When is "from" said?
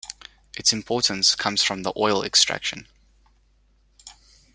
1.61-1.83